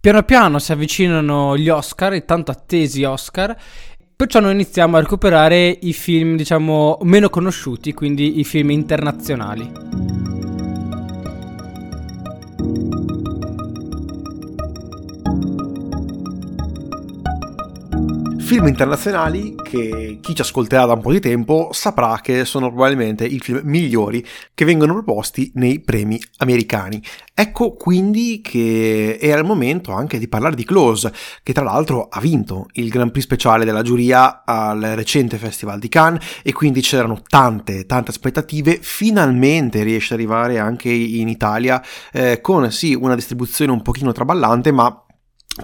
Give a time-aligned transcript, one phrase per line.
[0.00, 3.56] Piano piano si avvicinano gli Oscar, i tanto attesi Oscar,
[4.14, 10.37] perciò noi iniziamo a recuperare i film, diciamo, meno conosciuti, quindi i film internazionali.
[18.48, 23.26] Film internazionali che chi ci ascolterà da un po' di tempo saprà che sono probabilmente
[23.26, 26.98] i film migliori che vengono proposti nei premi americani.
[27.34, 32.20] Ecco quindi che era il momento anche di parlare di Close, che tra l'altro ha
[32.20, 37.20] vinto il Grand Prix speciale della giuria al recente Festival di Cannes e quindi c'erano
[37.28, 38.78] tante, tante aspettative.
[38.80, 44.72] Finalmente riesce ad arrivare anche in Italia eh, con sì una distribuzione un pochino traballante,
[44.72, 45.02] ma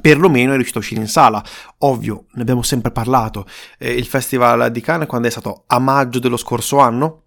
[0.00, 1.42] perlomeno è riuscito a uscire in sala.
[1.78, 3.46] Ovvio, ne abbiamo sempre parlato,
[3.78, 7.23] eh, il Festival di Cannes quando è stato a maggio dello scorso anno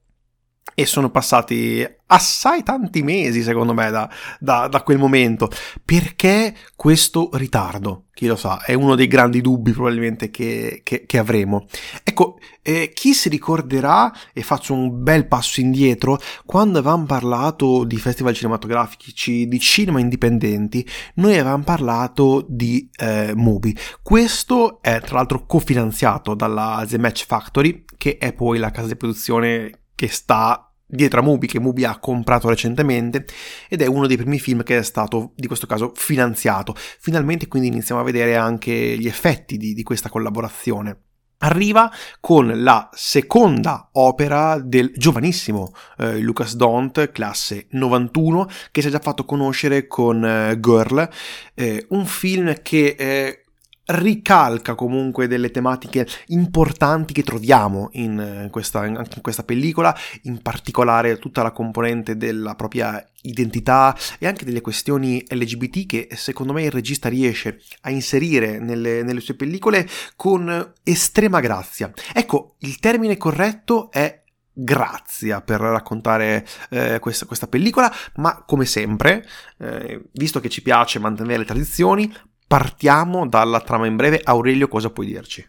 [0.74, 5.50] e sono passati assai tanti mesi, secondo me, da, da, da, quel momento.
[5.84, 8.06] Perché questo ritardo?
[8.14, 11.68] Chi lo sa, è uno dei grandi dubbi probabilmente che, che, che avremo.
[12.04, 17.98] Ecco, eh, chi si ricorderà, e faccio un bel passo indietro, quando avevamo parlato di
[17.98, 23.76] festival cinematografici, di cinema indipendenti, noi avevamo parlato di eh, Mubi.
[24.02, 28.96] Questo è tra l'altro cofinanziato dalla The Match Factory, che è poi la casa di
[28.96, 33.26] produzione che sta dietro a Mubi che Mubi ha comprato recentemente
[33.68, 36.76] ed è uno dei primi film che è stato di questo caso finanziato.
[36.78, 41.02] Finalmente quindi iniziamo a vedere anche gli effetti di, di questa collaborazione.
[41.40, 48.92] Arriva con la seconda opera del giovanissimo eh, Lucas Dont, classe 91, che si è
[48.92, 51.08] già fatto conoscere con eh, Girl,
[51.54, 53.46] eh, un film che
[53.88, 61.18] ricalca comunque delle tematiche importanti che troviamo in eh, questa, in questa pellicola, in particolare
[61.20, 66.72] tutta la componente della propria identità e anche delle questioni LGBT che secondo me il
[66.72, 71.92] regista riesce a inserire nelle, nelle sue pellicole con estrema grazia.
[72.14, 74.24] Ecco, il termine corretto è
[74.60, 79.24] grazia per raccontare eh, questa, questa, pellicola, ma come sempre,
[79.60, 82.12] eh, visto che ci piace mantenere le tradizioni,
[82.48, 84.22] partiamo dalla trama in breve.
[84.24, 85.46] Aurelio, cosa puoi dirci?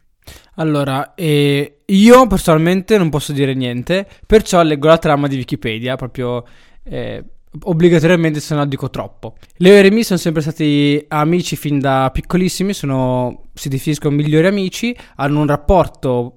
[0.57, 6.45] Allora, eh, io personalmente non posso dire niente, perciò leggo la trama di Wikipedia, proprio
[6.83, 7.25] eh,
[7.63, 9.37] obbligatoriamente se no dico troppo.
[9.59, 14.95] Leo e Remy sono sempre stati amici fin da piccolissimi, sono, si definiscono migliori amici,
[15.17, 16.37] hanno un rapporto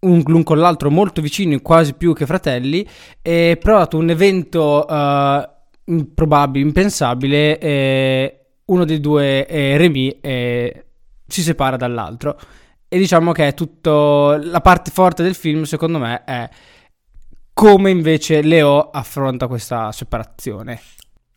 [0.00, 2.86] un, l'un con l'altro molto vicino, quasi più che fratelli,
[3.22, 5.42] e però un evento uh,
[5.86, 8.37] improbabile, impensabile, eh,
[8.68, 10.84] uno dei due, eh, Remy, eh,
[11.26, 12.38] si separa dall'altro.
[12.88, 14.36] E diciamo che è tutto.
[14.42, 16.48] La parte forte del film, secondo me, è
[17.52, 20.80] come invece Leo affronta questa separazione.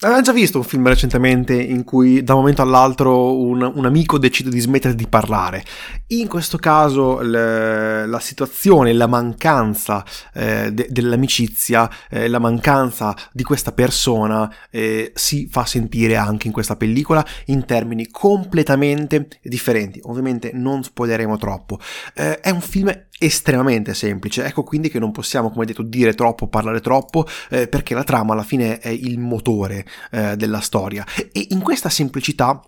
[0.04, 4.18] Avevamo già visto un film recentemente in cui da un momento all'altro un, un amico
[4.18, 5.64] decide di smettere di parlare.
[6.08, 10.04] In questo caso le, la situazione, la mancanza
[10.34, 16.54] eh, de, dell'amicizia, eh, la mancanza di questa persona eh, si fa sentire anche in
[16.54, 20.00] questa pellicola in termini completamente differenti.
[20.06, 21.78] Ovviamente non spoileremo troppo.
[22.16, 24.44] Eh, è un film estremamente semplice.
[24.44, 28.34] Ecco quindi che non possiamo, come detto, dire troppo, parlare troppo, eh, perché la trama
[28.34, 31.06] alla fine è il motore eh, della storia.
[31.32, 32.62] E in questa semplicità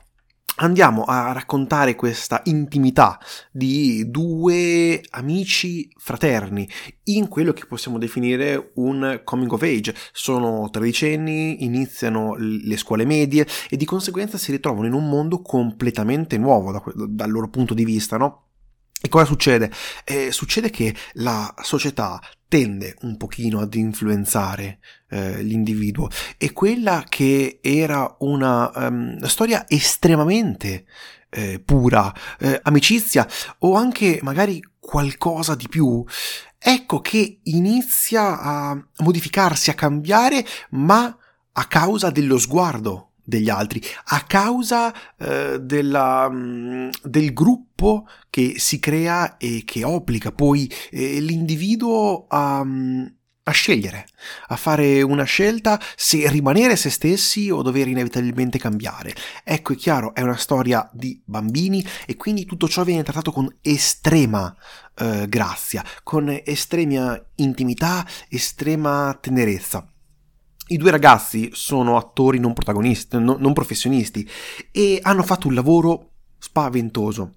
[0.58, 3.20] andiamo a raccontare questa intimità
[3.52, 6.70] di due amici fraterni
[7.06, 9.96] in quello che possiamo definire un coming of age.
[10.12, 16.38] Sono tredicenni, iniziano le scuole medie e di conseguenza si ritrovano in un mondo completamente
[16.38, 18.43] nuovo da, dal loro punto di vista, no?
[19.06, 19.70] E cosa succede?
[20.06, 27.60] Eh, succede che la società tende un pochino ad influenzare eh, l'individuo e quella che
[27.62, 30.86] era una um, storia estremamente
[31.32, 33.28] eh, pura, eh, amicizia
[33.60, 36.02] o anche magari qualcosa di più,
[36.58, 41.14] ecco che inizia a modificarsi, a cambiare, ma
[41.52, 48.80] a causa dello sguardo degli altri, a causa eh, della, mm, del gruppo che si
[48.80, 53.06] crea e che obbliga poi eh, l'individuo a, mm,
[53.44, 54.06] a scegliere,
[54.48, 59.14] a fare una scelta se rimanere se stessi o dover inevitabilmente cambiare.
[59.44, 63.54] Ecco, è chiaro, è una storia di bambini e quindi tutto ciò viene trattato con
[63.62, 64.56] estrema
[64.96, 69.93] eh, grazia, con estrema intimità, estrema tenerezza.
[70.68, 74.28] I due ragazzi sono attori non protagonisti, no, non professionisti
[74.72, 77.34] e hanno fatto un lavoro spaventoso.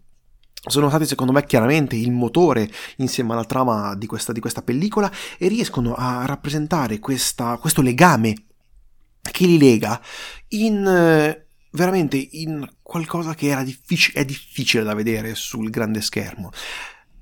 [0.69, 5.11] Sono stati secondo me chiaramente il motore insieme alla trama di questa, di questa pellicola
[5.39, 8.35] e riescono a rappresentare questa, questo legame
[9.31, 10.01] che li lega
[10.49, 11.45] in
[11.77, 16.51] veramente in qualcosa che difficile, è difficile da vedere sul grande schermo.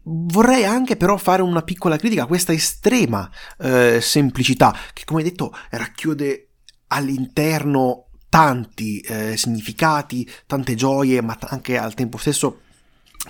[0.06, 5.54] Vorrei anche però fare una piccola critica a questa estrema eh, semplicità che come detto
[5.70, 6.50] racchiude
[6.88, 12.60] all'interno tanti eh, significati, tante gioie, ma anche al tempo stesso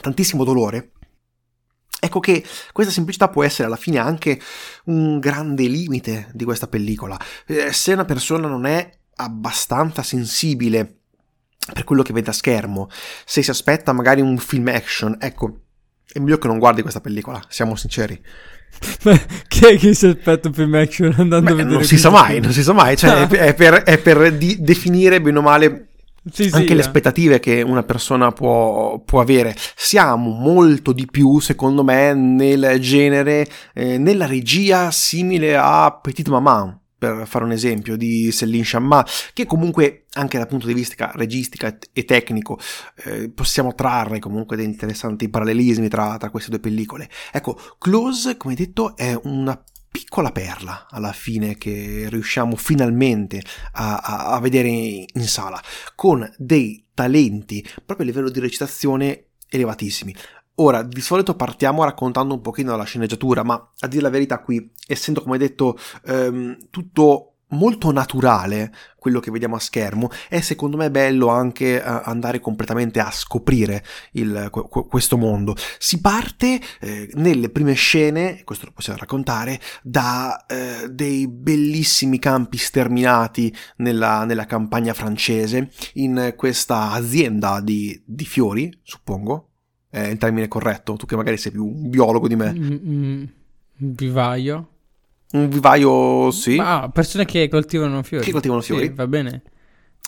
[0.00, 0.93] tantissimo dolore.
[2.00, 4.41] Ecco che questa semplicità può essere alla fine anche
[4.87, 7.19] un grande limite di questa pellicola.
[7.47, 11.03] Eh, se una persona non è abbastanza sensibile
[11.73, 12.88] per quello che vede a schermo,
[13.25, 15.63] se si aspetta magari un film action, ecco,
[16.12, 18.21] è meglio che non guardi questa pellicola, siamo sinceri.
[19.49, 21.75] Chi è che si aspetta un film action andando Beh, a vedere?
[21.75, 22.45] Non si sa mai, film?
[22.45, 23.29] non si sa mai, cioè ah.
[23.29, 25.89] è, per, è per di, definire bene o male
[26.31, 26.85] sì, anche sì, le eh.
[26.85, 29.55] aspettative che una persona può, può, avere.
[29.77, 36.83] Siamo molto di più, secondo me, nel genere, eh, nella regia simile a Petite Maman
[37.05, 41.77] per fare un esempio, di Céline Chamma, che comunque anche dal punto di vista registica
[41.93, 42.59] e tecnico
[43.05, 47.09] eh, possiamo trarre comunque dei interessanti parallelismi tra, tra queste due pellicole.
[47.33, 53.43] Ecco, Close, come detto, è una piccola perla alla fine che riusciamo finalmente
[53.73, 55.62] a, a, a vedere in, sala,
[55.95, 60.15] con dei talenti proprio a livello di recitazione elevatissimi.
[60.56, 64.71] Ora, di solito partiamo raccontando un pochino la sceneggiatura, ma a dire la verità qui,
[64.87, 70.91] essendo come detto ehm, tutto molto naturale quello che vediamo a schermo è secondo me
[70.91, 75.55] bello anche uh, andare completamente a scoprire il, qu- questo mondo.
[75.79, 82.56] Si parte eh, nelle prime scene questo lo possiamo raccontare da eh, dei bellissimi campi
[82.56, 89.51] sterminati nella, nella, campagna francese in questa azienda di, di fiori suppongo
[89.94, 92.52] è il termine corretto, tu che magari sei più un biologo di me.
[92.52, 93.25] Mm, mm,
[93.79, 94.69] un vivaio.
[95.31, 96.58] Un vivaio, sì.
[96.61, 98.25] Ah, persone che coltivano fiori.
[98.25, 98.87] Che coltivano fiori.
[98.87, 99.43] Sì, va bene.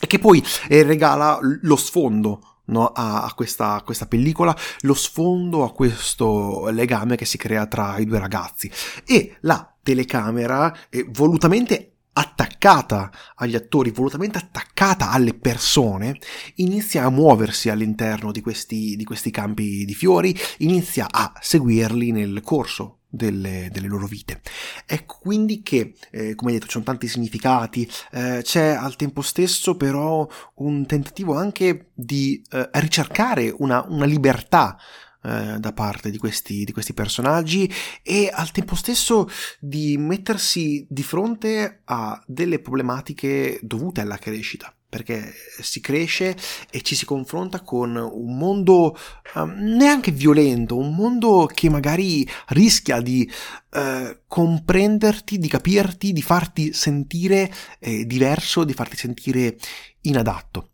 [0.01, 4.95] E che poi eh, regala lo sfondo no, a, a, questa, a, questa, pellicola, lo
[4.95, 8.69] sfondo a questo legame che si crea tra i due ragazzi.
[9.07, 16.19] E la telecamera eh, volutamente attaccata agli attori, volutamente attaccata alle persone,
[16.57, 22.41] inizia a muoversi all'interno di questi, di questi campi di fiori, inizia a seguirli nel
[22.43, 24.41] corso delle, delle, loro vite.
[24.87, 29.77] Ecco quindi che, eh, come detto, ci sono tanti significati, eh, c'è al tempo stesso
[29.77, 30.27] però
[30.57, 34.79] un tentativo anche di eh, ricercare una, una libertà
[35.27, 37.69] eh, da parte di questi, di questi personaggi
[38.03, 39.29] e al tempo stesso
[39.59, 46.37] di mettersi di fronte a delle problematiche dovute alla crescita perché si cresce
[46.71, 48.97] e ci si confronta con un mondo
[49.35, 53.31] um, neanche violento, un mondo che magari rischia di
[53.73, 59.59] uh, comprenderti, di capirti, di farti sentire eh, diverso, di farti sentire
[60.03, 60.71] inadatto.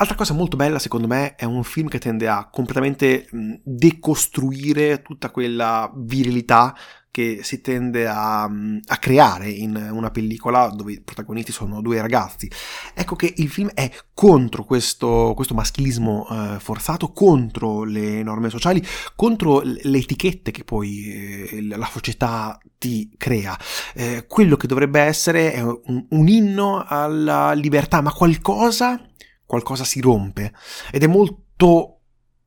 [0.00, 3.28] Altra cosa molto bella, secondo me, è un film che tende a completamente
[3.64, 6.72] decostruire tutta quella virilità
[7.10, 12.48] che si tende a, a, creare in una pellicola dove i protagonisti sono due ragazzi.
[12.94, 18.80] Ecco che il film è contro questo, questo maschilismo eh, forzato, contro le norme sociali,
[19.16, 23.58] contro le etichette che poi eh, la società ti crea.
[23.94, 29.07] Eh, quello che dovrebbe essere un, un inno alla libertà, ma qualcosa
[29.48, 30.52] qualcosa si rompe
[30.92, 32.00] ed è molto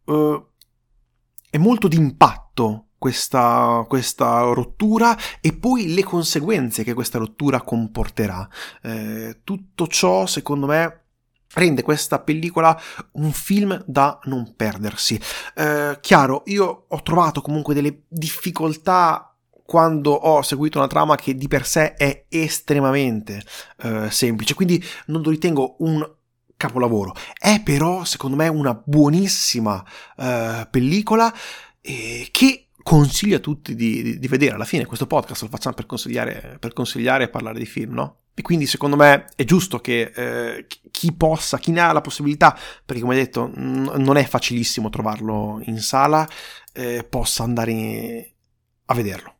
[0.05, 0.45] uh,
[1.49, 8.47] è molto d'impatto questa, questa, rottura e poi le conseguenze che questa rottura comporterà.
[8.83, 11.05] Eh, tutto ciò, secondo me,
[11.55, 12.79] rende questa pellicola
[13.13, 15.19] un film da non perdersi.
[15.55, 21.47] Eh, chiaro, io ho trovato comunque delle difficoltà quando ho seguito una trama che di
[21.47, 23.41] per sé è estremamente
[23.81, 26.07] eh, semplice, quindi non lo ritengo un
[26.61, 27.15] capolavoro.
[27.37, 29.83] È però, secondo me, una buonissima
[30.17, 30.23] uh,
[30.69, 31.33] pellicola
[31.81, 34.55] eh, che consiglio a tutti di, di, di, vedere.
[34.55, 38.17] Alla fine questo podcast lo facciamo per consigliare, per consigliare e parlare di film, no?
[38.33, 42.57] E quindi secondo me è giusto che eh, chi possa, chi ne ha la possibilità,
[42.85, 46.27] perché come detto n- non è facilissimo trovarlo in sala,
[46.73, 48.23] eh, possa andare in...
[48.85, 49.35] a vederlo.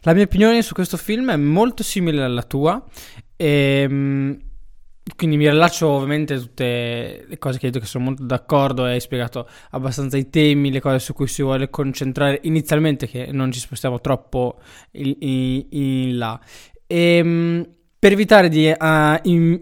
[0.00, 2.82] La mia opinione su questo film è molto simile alla tua.
[3.36, 4.45] Ehm,
[5.14, 8.84] quindi mi rilascio ovviamente a tutte le cose che hai detto che sono molto d'accordo
[8.84, 13.52] hai spiegato abbastanza i temi, le cose su cui si vuole concentrare inizialmente che non
[13.52, 14.58] ci spostiamo troppo
[14.92, 16.40] in, in, in là.
[16.86, 19.58] E, ehm, per evitare di uh, in,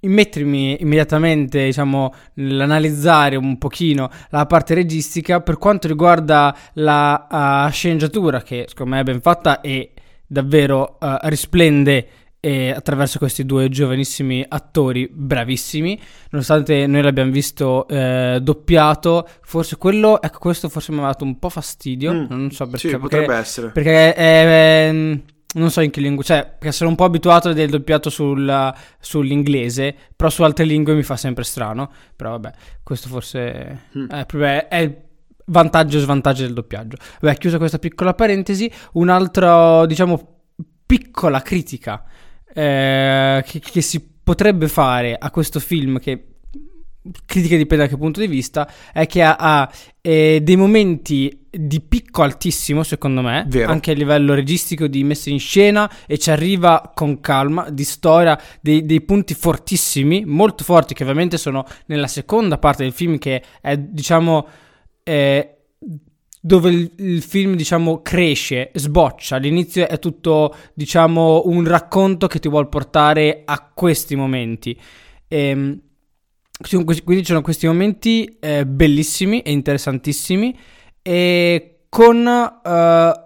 [0.00, 8.42] immettermi immediatamente, diciamo, nell'analizzare un pochino la parte registica per quanto riguarda la uh, sceneggiatura
[8.42, 9.92] che secondo me è ben fatta e
[10.26, 12.08] davvero uh, risplende
[12.40, 16.00] e attraverso questi due giovanissimi attori bravissimi,
[16.30, 21.38] nonostante noi l'abbiamo visto eh, doppiato, forse quello, ecco questo forse mi ha dato un
[21.38, 22.88] po' fastidio, mm, non so perché.
[22.90, 23.70] Sì, potrebbe essere.
[23.70, 27.50] Perché è, è, non so in che lingua, cioè, perché sono un po' abituato a
[27.50, 32.52] vedere il doppiato sul, sull'inglese, però su altre lingue mi fa sempre strano, però vabbè,
[32.82, 34.08] questo forse mm.
[34.08, 35.04] è, è
[35.46, 36.96] vantaggio e svantaggio del doppiaggio.
[37.20, 40.34] Vabbè, chiusa questa piccola parentesi, un'altra, diciamo,
[40.86, 42.04] piccola critica
[42.56, 46.36] eh, che, che, si potrebbe fare a questo film che
[47.26, 49.70] critica dipende da che punto di vista è che ha, ha
[50.00, 53.70] eh, dei momenti di picco altissimo secondo me Vero.
[53.70, 58.40] anche a livello registico di messa in scena e ci arriva con calma di storia
[58.62, 63.42] dei, dei punti fortissimi molto forti che ovviamente sono nella seconda parte del film che
[63.60, 64.48] è diciamo
[65.02, 65.55] eh,
[66.46, 69.34] dove il, il, film, diciamo, cresce, sboccia.
[69.34, 74.78] All'inizio è tutto, diciamo, un racconto che ti vuole portare a questi momenti.
[75.26, 75.80] E, ehm,
[77.04, 80.56] quindi sono questi momenti eh, bellissimi e interessantissimi
[81.02, 82.16] e con...
[82.18, 83.24] Uh,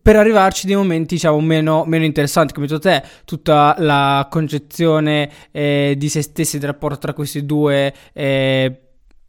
[0.00, 5.94] per arrivarci dei momenti diciamo meno, meno interessanti come detto te tutta la concezione eh,
[5.96, 8.81] di se stessi del rapporto tra questi due eh,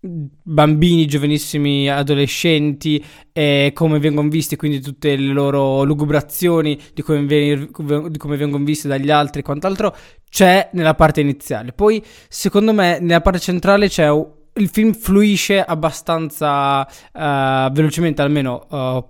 [0.06, 8.18] bambini, giovanissimi adolescenti e come vengono visti, quindi tutte le loro lugubrazioni di come, di
[8.18, 9.96] come vengono viste dagli altri e quant'altro
[10.30, 11.72] c'è nella parte iniziale.
[11.72, 14.10] Poi, secondo me, nella parte centrale c'è
[14.56, 19.06] il film fluisce abbastanza uh, velocemente, almeno uh,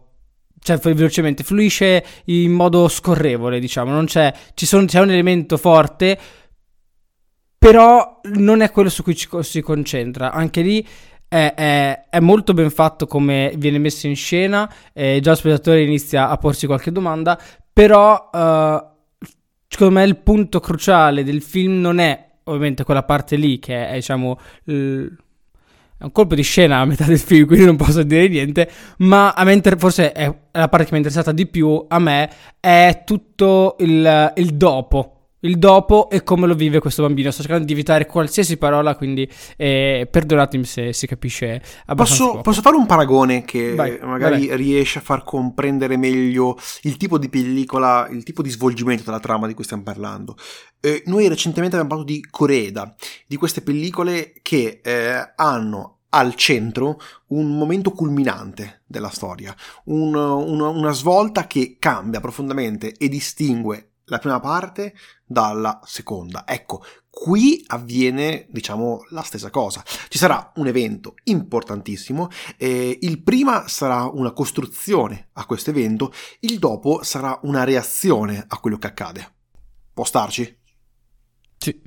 [0.59, 6.17] cioè velocemente, fluisce in modo scorrevole, diciamo, non c'è, sono, c'è un elemento forte
[7.63, 10.33] però non è quello su cui ci, si concentra.
[10.33, 10.85] Anche lì
[11.29, 14.69] è, è, è, molto ben fatto come viene messo in scena.
[14.91, 17.39] Eh, già lo spettatore inizia a porsi qualche domanda.
[17.71, 19.25] Però, uh,
[19.65, 23.93] secondo me, il punto cruciale del film non è ovviamente quella parte lì, che è,
[23.93, 24.37] diciamo.
[24.65, 25.05] L-
[25.95, 28.69] è un colpo di scena a metà del film, quindi non posso dire niente.
[28.97, 31.97] Ma a me inter- forse è la parte che mi è interessata di più a
[31.97, 32.29] me
[32.59, 37.31] è tutto il, il dopo il dopo e come lo vive questo bambino.
[37.31, 42.25] Sto cercando di evitare qualsiasi parola, quindi eh, perdonatemi se si capisce abbastanza.
[42.25, 44.57] Posso, posso fare un paragone che vai, magari vai.
[44.57, 49.47] riesce a far comprendere meglio il tipo di pellicola, il tipo di svolgimento della trama
[49.47, 50.35] di cui stiamo parlando.
[50.79, 52.93] Eh, noi recentemente abbiamo parlato di Coreda,
[53.25, 60.67] di queste pellicole che eh, hanno al centro un momento culminante della storia, un, una,
[60.67, 64.93] una svolta che cambia profondamente e distingue la prima parte
[65.25, 66.45] dalla seconda.
[66.45, 69.83] Ecco, qui avviene, diciamo, la stessa cosa.
[70.09, 76.59] Ci sarà un evento importantissimo, eh, il prima sarà una costruzione a questo evento, il
[76.59, 79.33] dopo sarà una reazione a quello che accade.
[79.93, 80.57] Può starci?
[81.57, 81.81] Sì,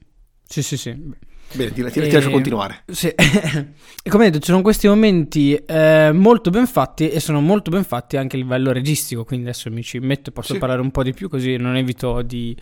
[0.45, 1.15] sì, sì, sì.
[1.53, 2.83] Bene, ti, ti, ti lascio continuare.
[2.87, 3.09] Sì.
[3.09, 7.85] e come detto, ci sono questi momenti eh, molto ben fatti e sono molto ben
[7.85, 10.59] fatti anche a livello registico, quindi adesso mi ci metto e posso sì.
[10.59, 12.57] parlare un po' di più così non evito di,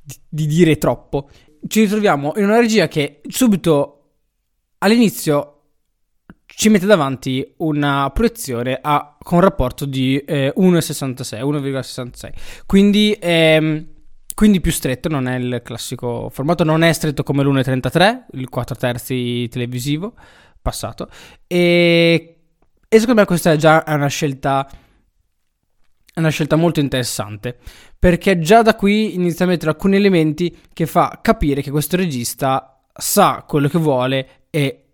[0.00, 1.28] di, di dire troppo.
[1.66, 3.96] Ci ritroviamo in una regia che subito
[4.78, 5.56] all'inizio
[6.46, 12.32] ci mette davanti una proiezione a, con un rapporto di eh, 1,66, 1,66.
[12.66, 13.86] Quindi ehm,
[14.40, 18.74] quindi più stretto, non è il classico formato, non è stretto come l'1.33, il 4
[18.74, 20.14] terzi televisivo
[20.62, 21.10] passato.
[21.46, 22.36] E,
[22.88, 24.66] e secondo me questa è già una scelta,
[26.14, 27.58] una scelta molto interessante,
[27.98, 32.80] perché già da qui inizia a mettere alcuni elementi che fa capire che questo regista
[32.94, 34.89] sa quello che vuole e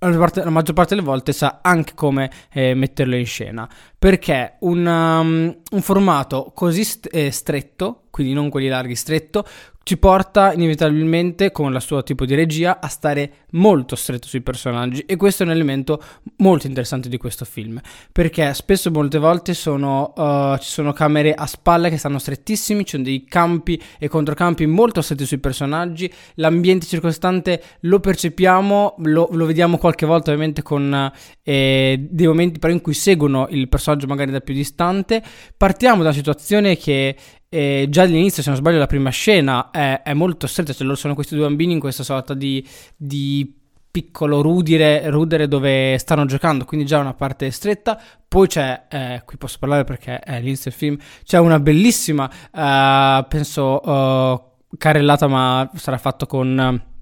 [0.00, 3.68] la, maggior parte delle volte sa anche come eh, metterlo in scena.
[3.98, 9.44] Perché un, um, un formato così st- eh, stretto, quindi non quelli larghi, stretto,
[9.88, 15.00] ci porta inevitabilmente, con il suo tipo di regia, a stare molto stretto sui personaggi
[15.06, 15.98] e questo è un elemento
[16.36, 17.80] molto interessante di questo film,
[18.12, 22.90] perché spesso molte volte sono, uh, ci sono camere a spalle che stanno strettissimi, ci
[22.90, 29.46] sono dei campi e controcampi molto stretti sui personaggi, l'ambiente circostante lo percepiamo, lo, lo
[29.46, 31.10] vediamo qualche volta ovviamente con
[31.42, 35.22] eh, dei momenti però in cui seguono il personaggio magari da più distante,
[35.56, 37.16] partiamo da una situazione che
[37.48, 40.72] e già all'inizio, se non sbaglio, la prima scena è, è molto stretta.
[40.72, 43.54] Cioè, loro sono questi due bambini in questa sorta di, di
[43.90, 48.00] piccolo rudere, rudere, dove stanno giocando, quindi già una parte stretta.
[48.28, 53.26] Poi c'è, eh, qui posso parlare perché è l'inizio del film, c'è una bellissima, uh,
[53.26, 56.96] penso, uh, carrellata, ma sarà fatto con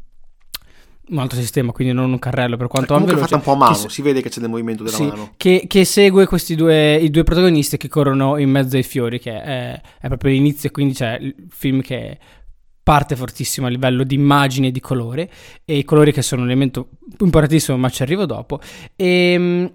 [1.08, 3.68] un altro sistema, quindi non un carrello per quanto comunque veloce, fatta un po' a
[3.68, 5.32] mano, che, si vede che c'è del movimento della sì, mano.
[5.36, 9.40] Che, che, segue questi due, i due protagonisti che corrono in mezzo ai fiori, che
[9.40, 12.18] è, è proprio l'inizio, quindi c'è il film che
[12.82, 15.30] parte fortissimo a livello di immagine e di colore,
[15.64, 18.60] e i colori che sono un elemento importantissimo, ma ci arrivo dopo.
[18.94, 19.72] E, ehm,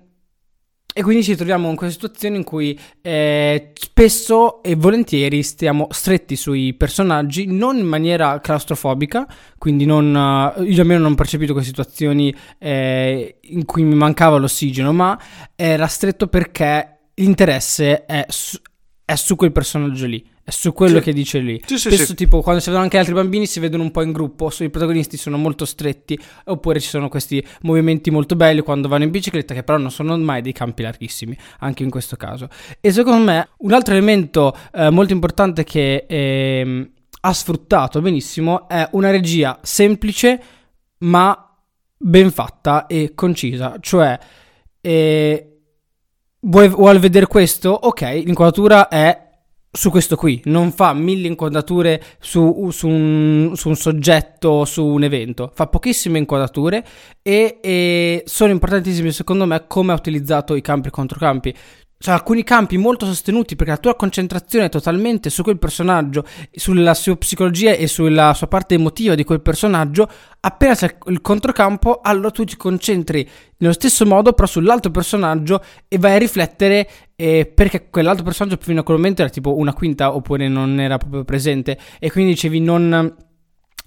[0.94, 6.36] e quindi ci troviamo in questa situazione in cui eh, spesso e volentieri stiamo stretti
[6.36, 11.70] sui personaggi, non in maniera claustrofobica, quindi non, uh, io almeno non ho percepito queste
[11.70, 15.18] situazioni eh, in cui mi mancava l'ossigeno, ma
[15.56, 18.58] era stretto perché l'interesse è su,
[19.06, 21.04] è su quel personaggio lì è su quello sì.
[21.04, 21.62] che dice lì.
[21.66, 24.12] Sì, Spesso, sì, tipo, quando si vedono anche altri bambini, si vedono un po' in
[24.12, 24.52] gruppo.
[24.60, 26.20] I protagonisti sono molto stretti.
[26.46, 30.18] Oppure ci sono questi movimenti molto belli quando vanno in bicicletta, che però non sono
[30.18, 32.48] mai dei campi larghissimi, anche in questo caso.
[32.80, 36.92] E secondo me, un altro elemento eh, molto importante che eh,
[37.24, 40.42] ha sfruttato benissimo è una regia semplice,
[41.00, 41.56] ma
[41.98, 43.78] ben fatta e concisa.
[43.80, 44.18] Cioè,
[44.82, 45.60] eh,
[46.40, 47.70] vuoi, vuoi vedere questo?
[47.70, 49.30] Ok, l'inquadratura è
[49.74, 55.04] su questo qui, non fa mille inquadrature su, su, un, su un, soggetto, su un
[55.04, 56.86] evento, fa pochissime inquadrature
[57.22, 61.56] e, e sono importantissime secondo me come ha utilizzato i campi e controcampi
[62.02, 66.96] cioè, alcuni campi molto sostenuti perché la tua concentrazione è totalmente su quel personaggio, sulla
[66.96, 70.10] sua psicologia e sulla sua parte emotiva di quel personaggio.
[70.40, 76.00] Appena c'è il controcampo, allora tu ti concentri nello stesso modo, però sull'altro personaggio e
[76.00, 80.16] vai a riflettere eh, perché quell'altro personaggio fino a quel momento era tipo una quinta
[80.16, 83.16] oppure non era proprio presente e quindi dicevi non.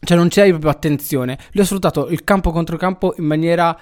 [0.04, 1.36] cioè non c'era proprio attenzione.
[1.50, 3.76] Lui ha sfruttato il campo contro campo in maniera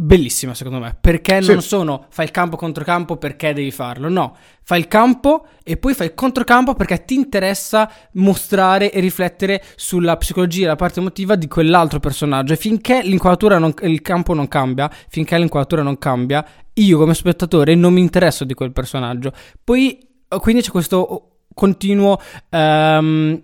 [0.00, 1.52] bellissima secondo me, perché sì.
[1.52, 5.76] non sono fai il campo contro campo perché devi farlo, no, fai il campo e
[5.76, 11.00] poi fai il controcampo perché ti interessa mostrare e riflettere sulla psicologia e la parte
[11.00, 15.98] emotiva di quell'altro personaggio e finché l'inquadratura non, il campo non cambia, finché l'inquadratura non
[15.98, 19.32] cambia, io come spettatore non mi interesso di quel personaggio.
[19.62, 19.98] Poi
[20.38, 22.18] quindi c'è questo continuo
[22.50, 23.42] um,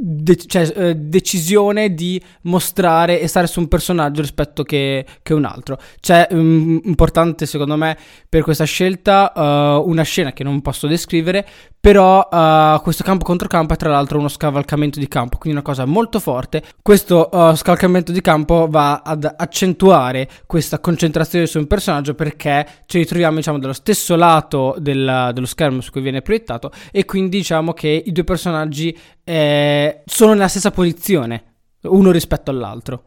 [0.00, 5.44] de- cioè, eh, decisione di mostrare e stare su un personaggio rispetto che, che un
[5.44, 5.78] altro.
[6.00, 7.96] C'è um, importante secondo me
[8.28, 11.44] per questa scelta uh, una scena che non posso descrivere,
[11.80, 15.66] però uh, questo campo contro campo è tra l'altro uno scavalcamento di campo, quindi una
[15.66, 16.62] cosa molto forte.
[16.80, 22.98] Questo uh, scavalcamento di campo va ad accentuare questa concentrazione su un personaggio perché ci
[22.98, 27.72] ritroviamo diciamo dallo stesso lato del, dello schermo su cui viene proiettato e quindi diciamo
[27.72, 28.96] che i due personaggi
[29.28, 33.02] eh, sono nella stessa posizione, uno rispetto all'altro.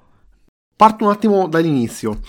[0.75, 2.19] Parto un attimo dall'inizio.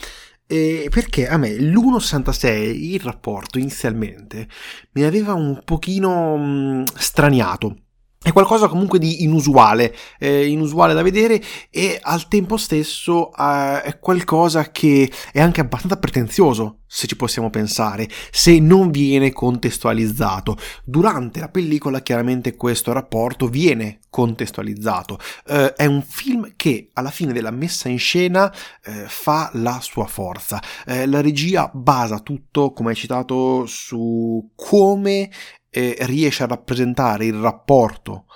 [0.46, 4.48] Eh, perché a me l'1.66 il rapporto inizialmente
[4.92, 7.76] mi aveva un pochino mh, mm, straniato
[8.22, 13.98] è qualcosa comunque di inusuale, eh, inusuale da vedere e al tempo stesso eh, è
[13.98, 20.56] qualcosa che è anche abbastanza pretenzioso, se ci possiamo pensare, se non viene contestualizzato.
[20.85, 25.18] Durante la pellicola chiaramente questo rapporto viene contestualizzato.
[25.48, 28.52] Eh, è un film che alla fine della messa in scena
[28.85, 30.62] eh, fa la sua forza.
[30.87, 35.28] Eh, la regia basa tutto, come hai citato, su come
[35.72, 38.26] eh, riesce a rappresentare il rapporto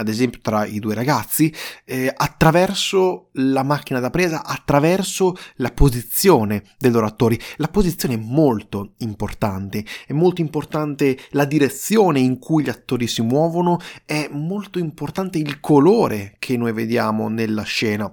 [0.00, 6.62] ad esempio tra i due ragazzi, eh, attraverso la macchina da presa, attraverso la posizione
[6.78, 7.38] dei loro attori.
[7.56, 13.20] La posizione è molto importante, è molto importante la direzione in cui gli attori si
[13.20, 18.10] muovono, è molto importante il colore che noi vediamo nella scena.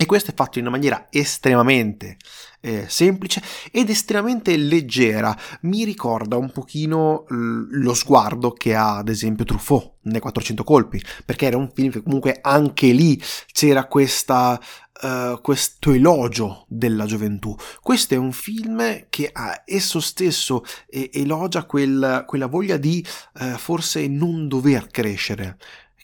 [0.00, 2.18] E questo è fatto in una maniera estremamente
[2.60, 5.36] eh, semplice ed estremamente leggera.
[5.62, 11.46] Mi ricorda un pochino lo sguardo che ha ad esempio Truffaut nei 400 colpi, perché
[11.46, 13.20] era un film che comunque anche lì
[13.52, 14.60] c'era questa
[15.00, 17.54] Uh, questo elogio della gioventù.
[17.80, 23.56] Questo è un film che ha esso stesso eh, elogia quel, quella voglia di uh,
[23.58, 25.56] forse non dover crescere,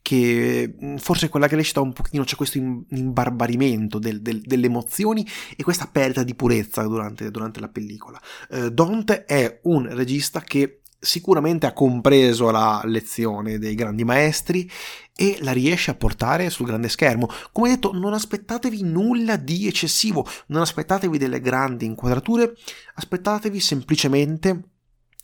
[0.04, 5.62] che forse con la crescita un pochino c'è questo imbarbarimento del, del, delle emozioni e
[5.62, 8.20] questa perdita di purezza durante, durante la pellicola.
[8.50, 14.70] Uh, Dante è un regista che sicuramente ha compreso la lezione dei grandi maestri
[15.16, 17.26] e la riesce a portare sul grande schermo.
[17.50, 22.54] Come detto, non aspettatevi nulla di eccessivo, non aspettatevi delle grandi inquadrature,
[22.96, 24.64] aspettatevi semplicemente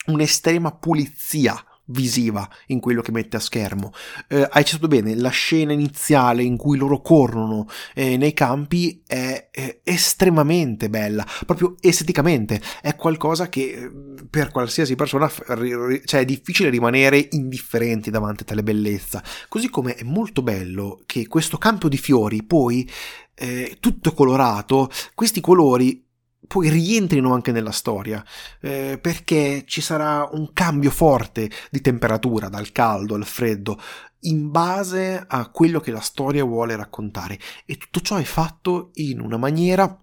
[0.06, 3.92] un'estrema pulizia visiva in quello che mette a schermo.
[4.28, 9.48] Eh, hai citato bene, la scena iniziale in cui loro corrono eh, nei campi è,
[9.50, 13.90] è, estremamente bella, proprio esteticamente, è qualcosa che eh,
[14.28, 19.22] per qualsiasi persona cioè è difficile rimanere indifferenti davanti a tale bellezza.
[19.48, 22.88] Così come è molto bello che questo campo di fiori poi
[23.34, 26.04] eh, tutto colorato, questi colori
[26.50, 28.24] poi rientrino anche nella storia,
[28.60, 33.80] eh, perché ci sarà un cambio forte di temperatura dal caldo al freddo
[34.22, 39.20] in base a quello che la storia vuole raccontare e tutto ciò è fatto in
[39.20, 39.96] una maniera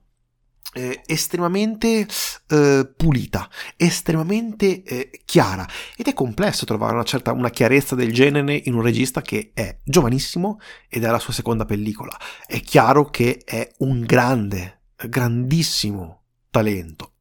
[0.71, 2.07] eh, estremamente
[2.47, 8.61] eh, pulita, estremamente eh, chiara ed è complesso trovare una certa una chiarezza del genere
[8.63, 12.17] in un regista che è giovanissimo ed è la sua seconda pellicola.
[12.45, 16.16] È chiaro che è un grande, grandissimo
[16.57, 17.13] talento.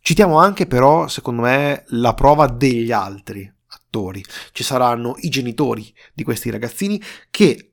[0.00, 4.22] Citiamo anche però, secondo me, la prova degli altri attori.
[4.52, 7.70] Ci saranno i genitori di questi ragazzini che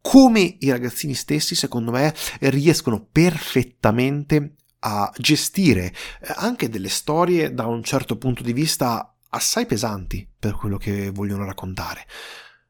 [0.00, 5.84] come i ragazzini stessi, secondo me, riescono perfettamente a gestire
[6.20, 11.10] eh, anche delle storie da un certo punto di vista assai pesanti per quello che
[11.10, 12.04] vogliono raccontare.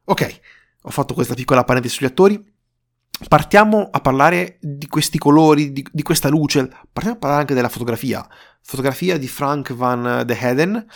[0.05, 0.39] Ok,
[0.83, 2.52] ho fatto questa piccola parentesi sugli attori,
[3.27, 7.69] partiamo a parlare di questi colori, di, di, questa luce, partiamo a parlare anche della
[7.69, 8.25] fotografia.
[8.65, 10.87] Fotografia di Frank van de Heden,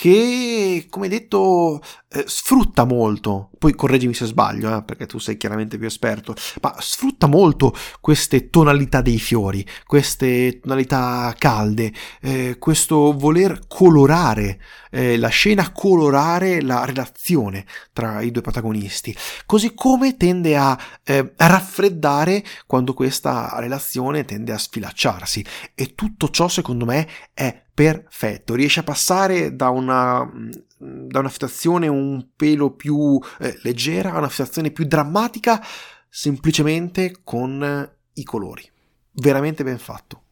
[0.00, 1.78] che, come detto,
[2.08, 6.74] eh, sfrutta molto, poi correggimi se sbaglio, eh, perché tu sei chiaramente più esperto, ma
[6.78, 14.58] sfrutta molto queste tonalità dei fiori, queste tonalità calde, eh, questo voler colorare
[14.90, 21.32] eh, la scena, colorare la relazione tra i due protagonisti, così come tende a, eh,
[21.36, 25.44] a raffreddare quando questa relazione tende a sfilacciarsi.
[25.74, 30.30] E tutto ciò secondo me è perfetto, riesce a passare da una,
[30.78, 35.64] da una situazione un pelo più eh, leggera a una situazione più drammatica
[36.08, 38.68] semplicemente con i colori.
[39.12, 40.22] Veramente ben fatto.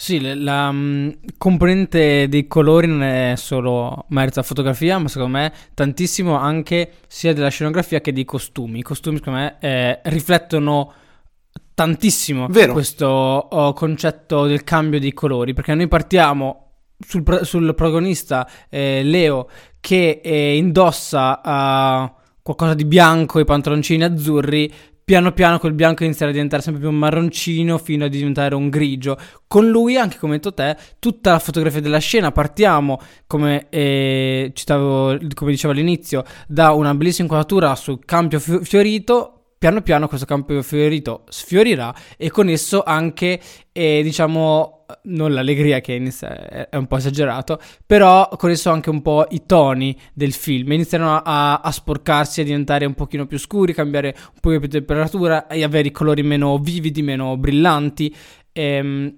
[0.00, 5.52] Sì, la um, componente dei colori non è solo merito della fotografia, ma secondo me
[5.74, 8.78] tantissimo anche sia della scenografia che dei costumi.
[8.78, 10.92] I costumi, secondo me, eh, riflettono
[11.78, 12.72] tantissimo Vero.
[12.72, 19.48] questo oh, concetto del cambio dei colori, perché noi partiamo sul, sul protagonista eh, Leo
[19.78, 24.72] che eh, indossa uh, qualcosa di bianco e pantaloncini azzurri,
[25.04, 29.16] piano piano quel bianco inizierà a diventare sempre più marroncino fino a diventare un grigio.
[29.46, 35.16] Con lui, anche come detto te, tutta la fotografia della scena, partiamo, come, eh, citavo,
[35.32, 41.24] come dicevo all'inizio, da una bellissima inquadratura sul campo fiorito, piano piano questo campo fiorito
[41.28, 43.40] sfiorirà e con esso anche,
[43.72, 46.00] eh, diciamo, non l'allegria che
[46.70, 51.20] è un po' esagerato, però con esso anche un po' i toni del film iniziano
[51.22, 55.64] a, a sporcarsi, a diventare un pochino più scuri, cambiare un po' più temperatura e
[55.64, 58.14] avere i colori meno vividi, meno brillanti.
[58.52, 59.16] Ehm,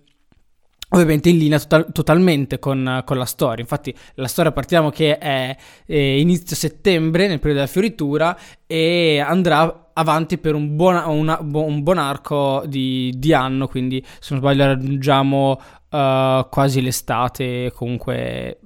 [0.93, 3.61] ovviamente in linea total- totalmente con, con, la storia.
[3.61, 9.90] Infatti, la storia partiamo che è, è inizio settembre, nel periodo della fioritura, e andrà
[10.01, 13.69] avanti per un buon, una, un buon arco di, di, anno.
[13.69, 15.61] Quindi, se non sbaglio, raggiungiamo
[15.91, 18.59] uh, quasi l'estate, comunque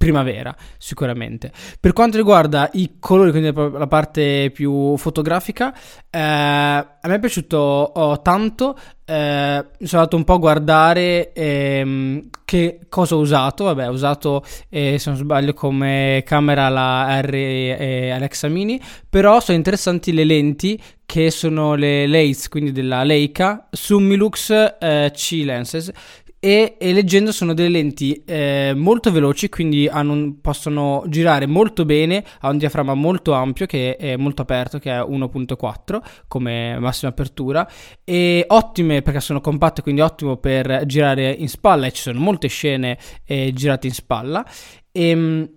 [0.00, 1.52] primavera, sicuramente.
[1.78, 5.74] Per quanto riguarda i colori, quindi la parte più fotografica,
[6.08, 8.78] eh, a me è piaciuto oh, tanto.
[9.04, 13.64] Eh, sono andato un po' a guardare ehm, che cosa ho usato.
[13.64, 18.80] Vabbè, ho usato, eh, se non sbaglio, come camera la R e Alexa Mini.
[19.06, 25.42] Però sono interessanti le lenti che sono le Lace, quindi della Leica, Summilux eh, C
[25.44, 25.92] Lenses,
[26.42, 32.24] e, e, leggendo sono delle lenti eh, molto veloci, quindi hanno, possono girare molto bene,
[32.40, 37.68] ha un diaframma molto ampio che è molto aperto, che è 1.4 come massima apertura,
[38.02, 42.48] e ottime perché sono compatte, quindi ottimo per girare in spalla e ci sono molte
[42.48, 44.42] scene eh, girate in spalla.
[44.90, 45.50] E, ehm,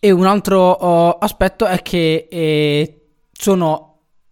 [0.00, 3.00] e un altro oh, aspetto è che eh,
[3.32, 3.87] sono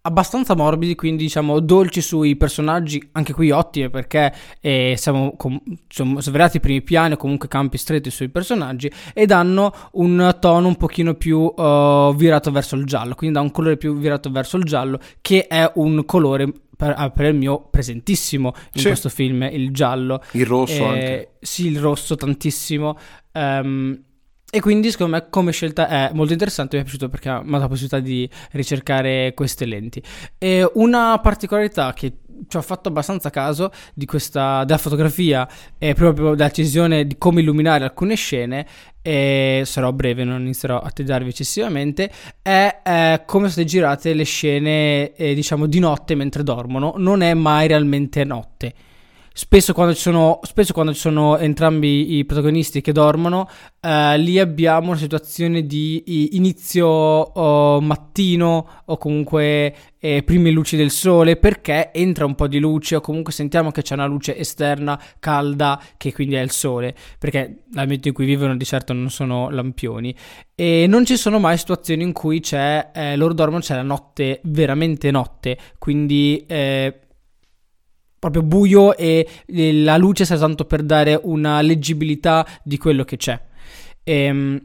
[0.06, 6.20] abbastanza morbidi, quindi diciamo dolci sui personaggi, anche qui ottime perché eh, siamo, com- siamo
[6.20, 10.76] svelati i primi piani o comunque campi stretti sui personaggi e danno un tono un
[10.76, 14.64] pochino più uh, virato verso il giallo, quindi dà un colore più virato verso il
[14.64, 18.86] giallo che è un colore per, ah, per, il mio presentissimo in sì.
[18.86, 20.22] questo film, il giallo.
[20.32, 21.30] Il rosso eh, anche.
[21.40, 22.96] Sì, il rosso tantissimo.
[23.32, 23.98] Um,
[24.48, 27.42] e quindi secondo me come scelta è molto interessante, mi è piaciuto perché mi ha
[27.42, 30.00] dato la possibilità di ricercare queste lenti.
[30.38, 33.72] E una particolarità che ci ho fatto abbastanza caso
[34.04, 38.66] questa della fotografia e proprio della decisione di come illuminare alcune scene
[39.02, 42.10] e sarò breve, non inizierò a tediarvi eccessivamente
[42.42, 47.32] è, è come sono girate le scene eh, diciamo di notte mentre dormono non è
[47.34, 48.74] mai realmente notte
[49.38, 50.40] Spesso quando, ci sono,
[50.72, 53.46] quando ci sono entrambi i protagonisti che dormono,
[53.82, 60.90] eh, lì abbiamo una situazione di inizio oh, mattino o comunque eh, prime luci del
[60.90, 64.98] sole perché entra un po' di luce o comunque sentiamo che c'è una luce esterna
[65.18, 69.50] calda che quindi è il sole perché l'ambiente in cui vivono di certo non sono
[69.50, 70.16] lampioni.
[70.54, 74.40] E non ci sono mai situazioni in cui c'è eh, loro dormono c'è la notte
[74.44, 75.58] veramente notte.
[75.76, 77.00] Quindi eh,
[78.18, 83.40] proprio buio e la luce serve tanto per dare una leggibilità di quello che c'è.
[84.02, 84.60] E, ehm,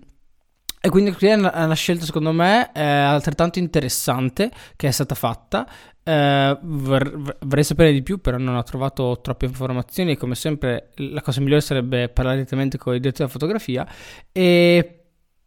[0.83, 5.67] e quindi qui è una, scelta secondo me eh, altrettanto interessante che è stata fatta.
[6.03, 10.17] Eh, vor, vorrei sapere di più, però non ho trovato troppe informazioni.
[10.17, 13.87] Come sempre, la cosa migliore sarebbe parlare direttamente con i direttori della fotografia.
[14.31, 15.00] E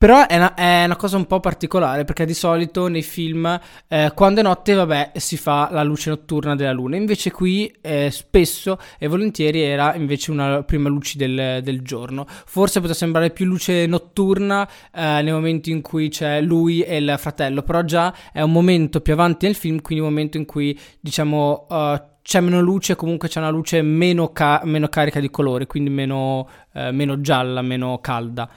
[0.04, 4.12] però è una, è una, cosa un po' particolare perché di solito nei film eh,
[4.14, 8.78] quando è notte vabbè si fa la luce notturna della luna invece qui eh, spesso
[8.98, 13.86] e volentieri era invece una prima luce del, del giorno forse poteva sembrare più luce
[13.86, 18.52] notturna eh, nei momenti in cui c'è lui e il fratello però già è un
[18.52, 22.96] momento più avanti nel film quindi un momento in cui diciamo uh, c'è meno luce,
[22.96, 27.60] comunque c'è una luce meno, ca- meno carica di colore, quindi meno, eh, meno gialla,
[27.60, 28.48] meno calda.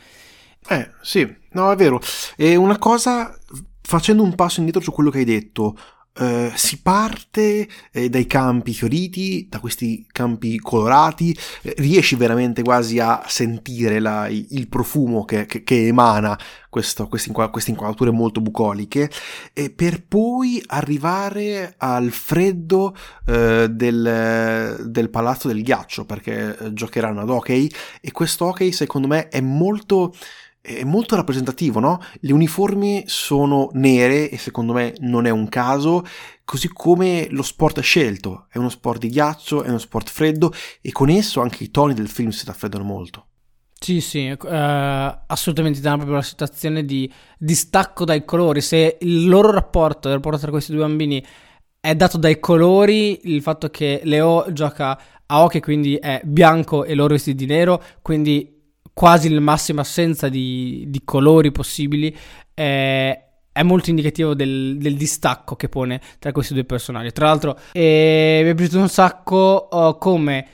[0.70, 2.00] Eh, sì, no, è vero.
[2.36, 3.36] E una cosa,
[3.82, 5.78] facendo un passo indietro su quello che hai detto,
[6.20, 13.00] eh, si parte eh, dai campi fioriti, da questi campi colorati, eh, riesci veramente quasi
[13.00, 16.38] a sentire la, il profumo che, che, che emana
[16.70, 19.10] questo, queste, queste, inquadrature molto bucoliche,
[19.76, 27.30] per poi arrivare al freddo eh, del, del, palazzo del ghiaccio, perché eh, giocheranno ad
[27.30, 27.70] hockey,
[28.02, 30.14] e questo hockey secondo me è molto
[30.68, 32.02] è molto rappresentativo, no?
[32.20, 36.06] Le uniformi sono nere e secondo me non è un caso,
[36.44, 40.52] così come lo sport scelto, è uno sport di ghiaccio, è uno sport freddo
[40.82, 43.28] e con esso anche i toni del film si raffreddano molto.
[43.80, 48.60] Sì, sì, uh, assolutamente dà proprio la situazione di distacco dai colori.
[48.60, 51.24] Se il loro rapporto, il rapporto tra questi due bambini
[51.80, 56.96] è dato dai colori, il fatto che Leo gioca a hockey, quindi è bianco e
[56.96, 58.57] loro vestiti di nero, quindi
[58.98, 62.18] quasi la massima assenza di, di colori possibili,
[62.56, 67.12] eh, è molto indicativo del, del, distacco che pone tra questi due personaggi.
[67.12, 70.48] Tra l'altro, eh, mi è piaciuto un sacco oh, come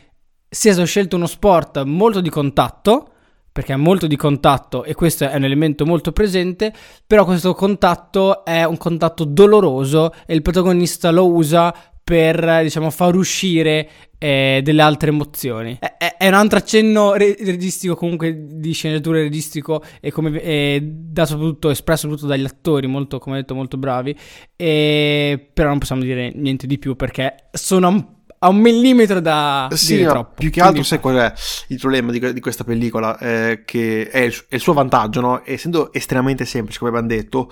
[0.49, 3.11] sia stato scelto uno sport molto di contatto,
[3.49, 6.73] perché è molto di contatto e questo è un elemento molto presente,
[7.07, 13.15] però questo contatto è un contatto doloroso e il protagonista lo usa per diciamo far
[13.15, 15.77] uscire eh, delle altre emozioni.
[15.79, 21.25] È, è, un altro accenno re- registico, comunque di sceneggiatura registico e come eh, da
[21.25, 24.15] soprattutto espresso soprattutto dagli attori, molto, come detto, molto bravi.
[24.55, 28.05] E, però non possiamo dire niente di più perché sono un
[28.43, 30.33] a un millimetro da sì, dire troppo.
[30.35, 30.87] Più che altro, Quindi...
[30.89, 31.33] sai qual è
[31.67, 33.17] il problema di, di questa pellicola?
[33.17, 35.45] Eh, che è il, è il, suo vantaggio, no?
[35.45, 37.49] Essendo estremamente semplice, come abbiamo detto,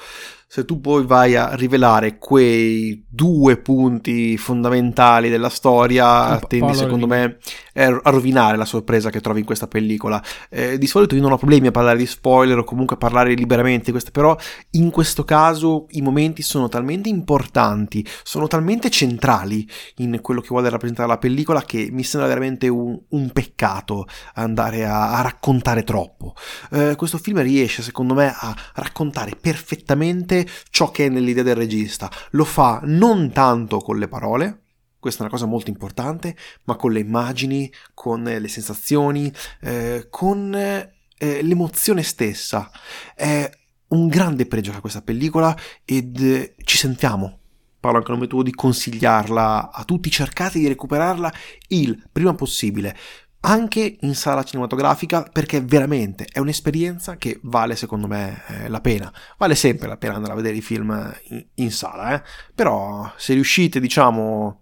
[0.53, 7.07] se tu poi vai a rivelare quei due punti fondamentali della storia, po- tendi secondo
[7.07, 7.37] me
[7.73, 10.21] a rovinare la sorpresa che trovi in questa pellicola.
[10.49, 13.33] Eh, di solito io non ho problemi a parlare di spoiler o comunque a parlare
[13.33, 14.35] liberamente di queste, però
[14.71, 19.65] in questo caso i momenti sono talmente importanti, sono talmente centrali
[19.99, 24.85] in quello che vuole rappresentare la pellicola che mi sembra veramente un, un peccato andare
[24.85, 26.33] a, a raccontare troppo.
[26.71, 32.10] Eh, questo film riesce secondo me a raccontare perfettamente ciò che è nell'idea del regista.
[32.32, 34.62] Lo fa non tanto con le parole,
[35.01, 40.54] questa è una cosa molto importante, ma con le immagini, con le sensazioni, eh, con
[40.54, 42.69] eh, l'emozione stessa.
[43.15, 43.49] È
[43.88, 47.39] un grande pregio che ha questa pellicola ed eh, ci sentiamo.
[47.80, 51.34] Parlo anche a nome tuo di consigliarla a tutti, cercate di recuperarla
[51.69, 52.95] il prima possibile
[53.41, 59.13] anche in sala cinematografica perché veramente è un'esperienza che vale secondo me eh, la pena.
[59.38, 62.21] Vale sempre la pena andare a vedere i film in, in sala, eh?
[62.54, 64.62] però se riuscite diciamo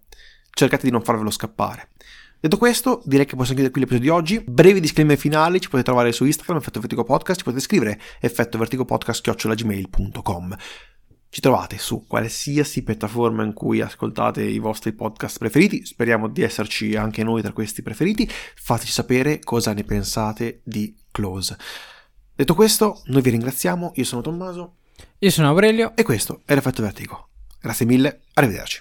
[0.50, 1.88] cercate di non farvelo scappare.
[2.40, 4.42] Detto questo, direi che possiamo chiudere qui l'episodio di oggi.
[4.46, 10.56] Brevi disclaimer finali, ci potete trovare su Instagram, Effetto Vertigo Podcast, ci potete scrivere effettovertigopodcast.gmail.com
[11.30, 16.96] ci trovate su qualsiasi piattaforma in cui ascoltate i vostri podcast preferiti, speriamo di esserci
[16.96, 21.56] anche noi tra questi preferiti, fateci sapere cosa ne pensate di Close.
[22.34, 24.74] Detto questo, noi vi ringraziamo, io sono Tommaso.
[25.18, 25.92] Io sono Aurelio.
[25.94, 27.28] E questo è l'effetto vertigo.
[27.60, 28.78] Grazie mille, arrivederci.